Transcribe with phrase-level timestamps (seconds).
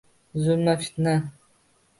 [0.45, 1.13] Zulmu fitna